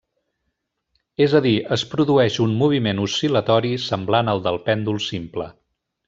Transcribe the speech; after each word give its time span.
És 1.25 1.33
a 1.39 1.41
dir, 1.47 1.51
es 1.75 1.83
produeix 1.91 2.39
un 2.45 2.55
moviment 2.63 3.01
oscil·latori 3.05 3.73
semblant 3.87 4.33
al 4.37 4.41
del 4.49 4.57
pèndol 4.71 4.99
simple. 5.13 5.47